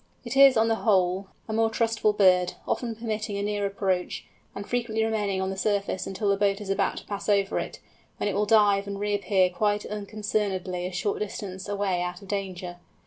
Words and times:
It 0.25 0.35
is, 0.35 0.57
on 0.57 0.67
the 0.67 0.77
whole, 0.81 1.27
a 1.47 1.53
more 1.53 1.69
trustful 1.69 2.11
bird, 2.11 2.55
often 2.67 2.95
permitting 2.95 3.37
a 3.37 3.43
near 3.43 3.67
approach, 3.67 4.25
and 4.55 4.67
frequently 4.67 5.03
remaining 5.05 5.39
on 5.39 5.51
the 5.51 5.55
surface 5.57 6.07
until 6.07 6.27
the 6.29 6.37
boat 6.37 6.59
is 6.59 6.71
about 6.71 6.97
to 6.97 7.05
pass 7.05 7.29
over 7.29 7.59
it, 7.59 7.79
when 8.17 8.27
it 8.27 8.33
will 8.33 8.47
dive 8.47 8.87
and 8.87 8.99
reappear 8.99 9.51
quite 9.51 9.85
unconcernedly 9.85 10.87
a 10.87 10.91
short 10.91 11.19
distance 11.19 11.69
away 11.69 12.01
out 12.01 12.19
of 12.23 12.27
danger. 12.27 12.77